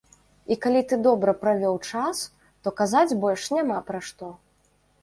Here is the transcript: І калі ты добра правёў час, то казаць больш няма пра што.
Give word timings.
І 0.53 0.55
калі 0.63 0.79
ты 0.91 0.97
добра 1.07 1.35
правёў 1.43 1.77
час, 1.91 2.25
то 2.65 2.75
казаць 2.81 3.17
больш 3.27 3.47
няма 3.59 3.79
пра 3.93 4.07
што. 4.11 4.37